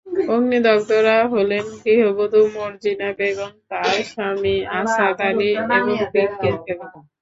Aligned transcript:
অগ্নিদগ্ধরা 0.27 1.17
হলেন 1.33 1.65
গৃহবধূ 1.83 2.41
মোর্জিনা 2.55 3.09
বেগম, 3.19 3.53
তাঁর 3.69 3.95
স্বামী 4.09 4.55
আসাদ 4.79 5.17
আলী 5.27 5.49
এবং 5.55 5.81
বিলকিস 6.13 6.31
বেগম। 6.65 7.03